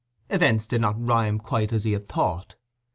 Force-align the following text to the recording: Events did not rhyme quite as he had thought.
Events 0.31 0.65
did 0.65 0.81
not 0.81 0.99
rhyme 0.99 1.37
quite 1.37 1.71
as 1.71 1.83
he 1.83 1.91
had 1.91 2.09
thought. 2.09 2.55